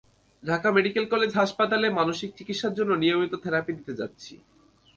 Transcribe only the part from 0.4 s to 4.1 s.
Dhaka medical college হাসপাতালে মানসিক চিকিৎসার জন্য নিয়মিত থেরাপি দিতে